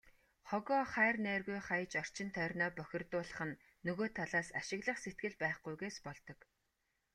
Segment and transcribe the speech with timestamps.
[0.49, 6.39] Хогоо хайр найргүй хаяж, орчин тойрноо бохирдуулах нь нөгөө талаас ашиглах сэтгэл байхгүйгээс болдог.